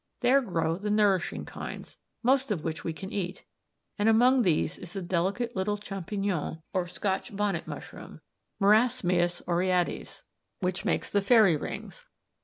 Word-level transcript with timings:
There 0.21 0.41
grow 0.41 0.77
the 0.77 0.89
nourishing 0.89 1.45
kinds, 1.45 1.95
most 2.23 2.49
of 2.49 2.63
which 2.63 2.83
we 2.83 2.91
can 2.91 3.13
eat, 3.13 3.45
and 3.99 4.09
among 4.09 4.41
these 4.41 4.79
is 4.79 4.93
the 4.93 5.01
delicate 5.03 5.55
little 5.55 5.77
champignon 5.77 6.63
or 6.73 6.87
'Scotch 6.87 7.35
bonnet' 7.35 7.67
mushroom, 7.67 8.19
Marasmius 8.59 9.43
Oreades, 9.47 10.23
which 10.59 10.85
makes 10.85 11.11
the 11.11 11.21
fairy 11.21 11.55
rings. 11.55 12.07